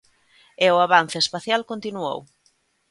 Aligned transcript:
E 0.65 0.67
o 0.75 0.77
avance 0.85 1.17
espacial 1.23 1.61
continuou. 1.71 2.19